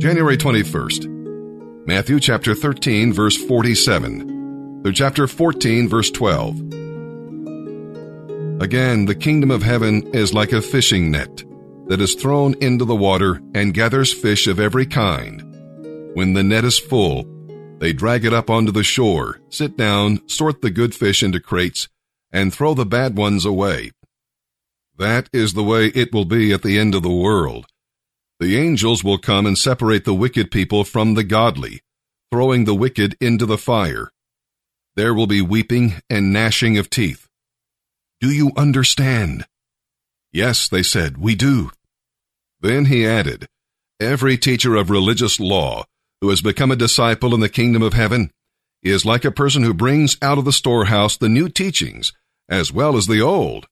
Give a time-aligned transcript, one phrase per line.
[0.00, 1.86] January 21st.
[1.86, 6.58] Matthew chapter 13, verse 47 through chapter 14, verse 12.
[8.62, 11.44] Again, the kingdom of heaven is like a fishing net
[11.88, 15.42] that is thrown into the water and gathers fish of every kind.
[16.14, 17.26] When the net is full,
[17.76, 21.90] they drag it up onto the shore, sit down, sort the good fish into crates,
[22.32, 23.90] and throw the bad ones away.
[24.96, 27.66] That is the way it will be at the end of the world.
[28.40, 31.82] The angels will come and separate the wicked people from the godly,
[32.32, 34.10] throwing the wicked into the fire.
[34.96, 37.28] There will be weeping and gnashing of teeth.
[38.18, 39.46] Do you understand?
[40.32, 41.70] Yes, they said, we do.
[42.60, 43.46] Then he added,
[44.00, 45.84] Every teacher of religious law
[46.22, 48.30] who has become a disciple in the kingdom of heaven
[48.82, 52.14] is like a person who brings out of the storehouse the new teachings
[52.48, 53.66] as well as the old.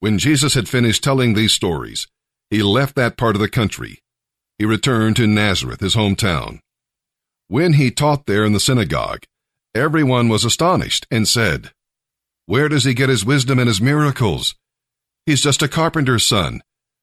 [0.00, 2.08] When Jesus had finished telling these stories,
[2.50, 4.02] he left that part of the country.
[4.58, 6.60] He returned to Nazareth, his hometown.
[7.48, 9.24] When he taught there in the synagogue,
[9.74, 11.70] everyone was astonished and said,
[12.46, 14.54] Where does he get his wisdom and his miracles?
[15.26, 16.60] He's just a carpenter's son.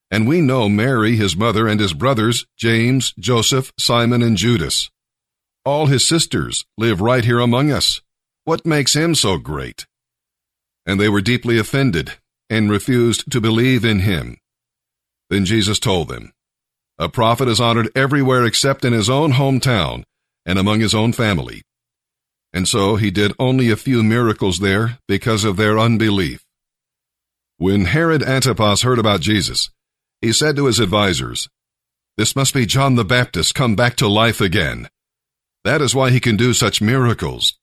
[0.09, 4.89] And we know Mary, his mother, and his brothers, James, Joseph, Simon, and Judas.
[5.65, 8.01] All his sisters live right here among us.
[8.45, 9.85] What makes him so great?
[10.85, 12.13] And they were deeply offended
[12.49, 14.37] and refused to believe in him.
[15.29, 16.31] Then Jesus told them,
[16.97, 20.03] A prophet is honored everywhere except in his own hometown
[20.45, 21.61] and among his own family.
[22.53, 26.43] And so he did only a few miracles there because of their unbelief.
[27.57, 29.69] When Herod Antipas heard about Jesus,
[30.21, 31.49] he said to his advisers,
[32.15, 34.89] This must be John the Baptist come back to life again.
[35.63, 37.57] That is why he can do such miracles.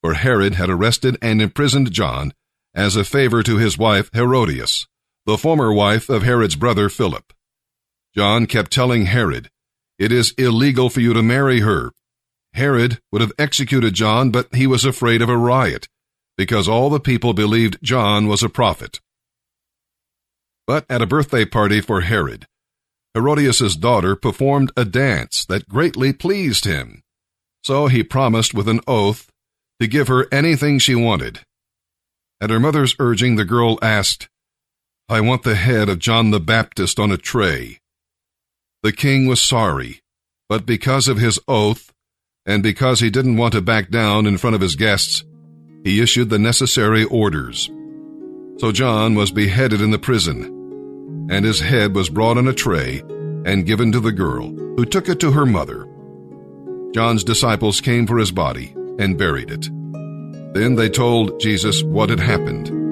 [0.00, 2.32] For Herod had arrested and imprisoned John
[2.74, 4.86] as a favor to his wife Herodias,
[5.26, 7.32] the former wife of Herod's brother Philip.
[8.14, 9.50] John kept telling Herod,
[9.98, 11.92] It is illegal for you to marry her.
[12.52, 15.88] Herod would have executed John, but he was afraid of a riot,
[16.36, 19.00] because all the people believed John was a prophet.
[20.66, 22.46] But at a birthday party for Herod,
[23.14, 27.02] Herodias' daughter performed a dance that greatly pleased him.
[27.62, 29.30] So he promised with an oath
[29.80, 31.40] to give her anything she wanted.
[32.40, 34.28] At her mother's urging, the girl asked,
[35.08, 37.78] I want the head of John the Baptist on a tray.
[38.82, 40.00] The king was sorry,
[40.48, 41.92] but because of his oath,
[42.46, 45.22] and because he didn't want to back down in front of his guests,
[45.84, 47.70] he issued the necessary orders.
[48.56, 53.00] So John was beheaded in the prison, and his head was brought on a tray
[53.44, 55.86] and given to the girl, who took it to her mother.
[56.94, 59.68] John's disciples came for his body and buried it.
[60.54, 62.83] Then they told Jesus what had happened.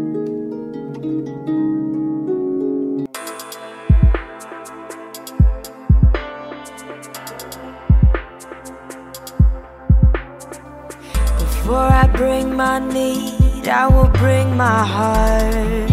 [11.62, 15.88] Before I bring my need, I will bring my heart.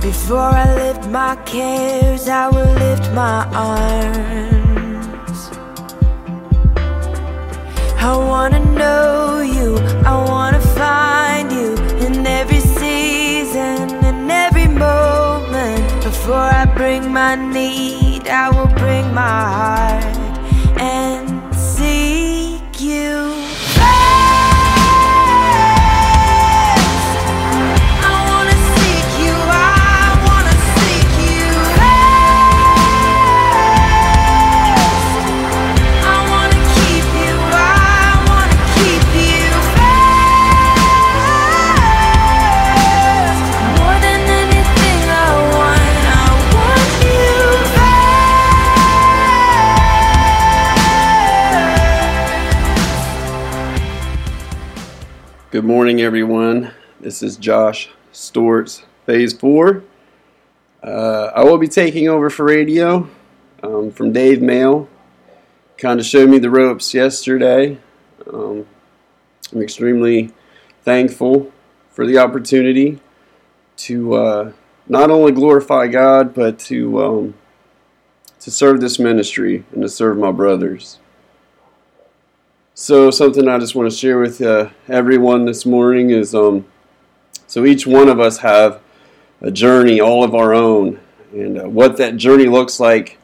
[0.00, 5.40] Before I lift my cares, I will lift my arms.
[8.00, 9.76] I wanna know you,
[10.06, 11.74] I wanna find you
[12.06, 15.84] in every season, in every moment.
[16.02, 19.43] Before I bring my need, I will bring my
[55.64, 56.72] Good morning, everyone.
[57.00, 59.82] This is Josh Storts, Phase 4.
[60.82, 63.08] Uh, I will be taking over for radio
[63.62, 64.90] um, from Dave Mail.
[65.78, 67.78] Kind of showed me the ropes yesterday.
[68.30, 68.66] Um,
[69.54, 70.34] I'm extremely
[70.82, 71.50] thankful
[71.88, 73.00] for the opportunity
[73.78, 74.52] to uh,
[74.86, 77.34] not only glorify God, but to um,
[78.40, 80.98] to serve this ministry and to serve my brothers.
[82.76, 86.66] So something I just want to share with uh, everyone this morning is um,
[87.46, 88.80] so each one of us have
[89.40, 90.98] a journey all of our own,
[91.30, 93.18] and uh, what that journey looks like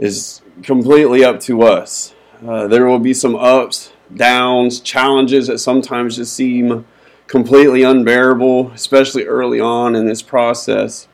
[0.00, 2.12] is completely up to us.
[2.44, 6.84] Uh, there will be some ups, downs, challenges that sometimes just seem
[7.28, 11.06] completely unbearable, especially early on in this process.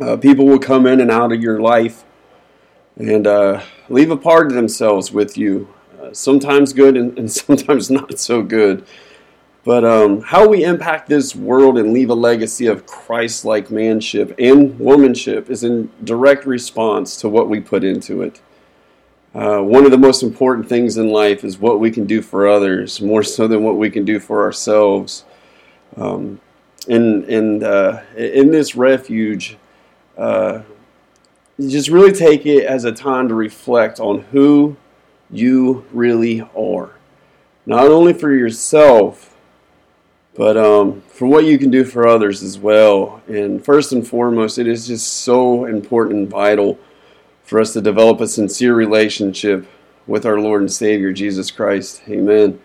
[0.00, 2.04] Uh, people will come in and out of your life
[2.94, 5.66] and uh, leave a part of themselves with you.
[6.06, 8.86] Uh, sometimes good and, and, sometimes not so good.
[9.64, 14.32] But um, how we impact this world and leave a legacy of Christ like manship
[14.38, 18.40] and womanship is in direct response to what we put into it.
[19.34, 22.46] Uh, one of the most important things in life is what we can do for
[22.46, 25.24] others, more so than what we can do for ourselves.
[25.96, 26.40] Um,
[26.88, 29.58] and and uh, in this refuge,
[30.16, 30.62] uh,
[31.58, 34.76] just really take it as a time to reflect on who
[35.30, 36.90] you really are,
[37.64, 39.36] not only for yourself
[40.36, 43.22] but um, for what you can do for others as well.
[43.26, 46.78] And first and foremost, it is just so important and vital
[47.42, 49.66] for us to develop a sincere relationship
[50.06, 52.02] with our Lord and Savior, Jesus Christ.
[52.06, 52.60] Amen.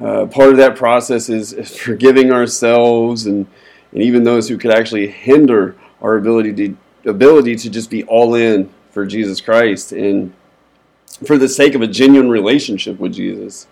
[0.00, 3.46] Uh, part of that process is, forgiving ourselves and,
[3.92, 8.34] and even those who could actually hinder our ability to ability to just be all
[8.34, 10.32] in for Jesus Christ and
[11.26, 13.66] for the sake of a genuine relationship with Jesus.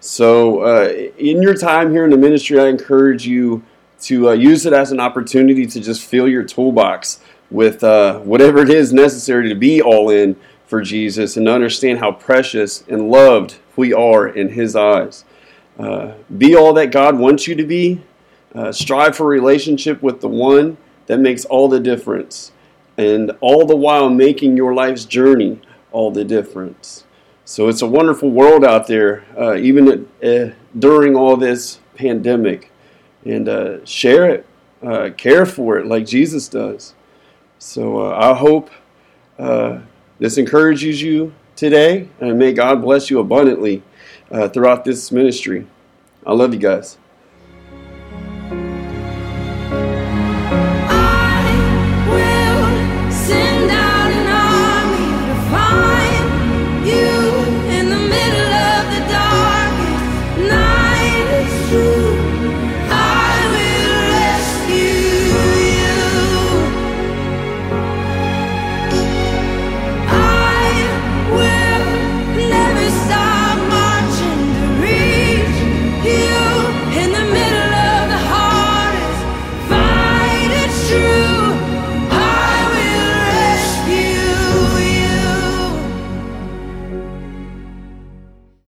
[0.00, 0.88] So, uh,
[1.18, 3.62] in your time here in the ministry, I encourage you
[4.02, 7.20] to uh, use it as an opportunity to just fill your toolbox
[7.50, 11.98] with uh, whatever it is necessary to be all in for Jesus and to understand
[11.98, 15.24] how precious and loved we are in His eyes.
[15.78, 18.02] Uh, be all that God wants you to be.
[18.54, 20.76] Uh, strive for relationship with the one
[21.06, 22.52] that makes all the difference,
[22.96, 25.60] and all the while making your life's journey
[25.92, 27.04] all the difference.
[27.44, 32.70] So it's a wonderful world out there, uh, even uh, during all this pandemic.
[33.24, 34.46] And uh, share it,
[34.82, 36.94] uh, care for it like Jesus does.
[37.58, 38.70] So uh, I hope
[39.38, 39.80] uh,
[40.18, 43.82] this encourages you today, and may God bless you abundantly
[44.52, 45.66] throughout this ministry.
[46.24, 46.99] I love you guys.